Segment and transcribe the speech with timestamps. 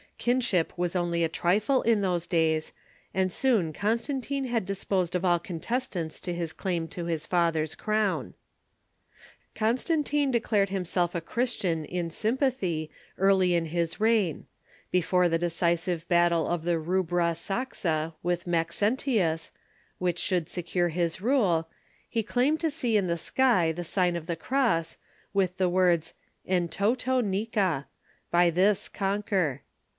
[0.17, 2.73] Kinship was onlj^ a trifle in those days,
[3.13, 8.35] and soon Constantine had disposed of all contestants to his claim to his father's crown.
[9.55, 14.45] Constantine declared himself a Christian, in sympathy, early in his reign.
[14.91, 19.51] Before the decisive battle of the Rubra Saxa "^ with Maxentius,
[19.97, 21.67] which should secure his rule,
[22.07, 24.97] he Constantine's claimed to see in the sky the sign of the cross,
[25.33, 25.93] Conversion ^^|^^^^^^^^^^^.^^,,
[26.63, 26.69] ^^^
[27.23, 27.85] ^^^^^^ ,,^X'rt.
[28.31, 29.61] "—"By this Con quer."